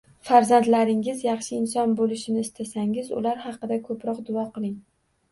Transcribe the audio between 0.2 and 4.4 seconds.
Farzandlaringiz yaxshi inson bo‘lishini istasangiz, ular haqiga ko‘proq